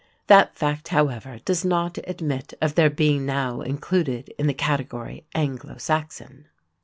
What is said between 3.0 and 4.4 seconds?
now included